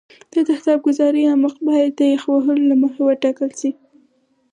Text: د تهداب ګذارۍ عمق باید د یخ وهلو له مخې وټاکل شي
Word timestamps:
د 0.33 0.35
تهداب 0.47 0.79
ګذارۍ 0.87 1.23
عمق 1.33 1.55
باید 1.67 1.91
د 1.99 2.01
یخ 2.13 2.23
وهلو 2.27 2.63
له 2.71 2.75
مخې 2.81 3.01
وټاکل 3.03 3.49
شي 3.59 3.71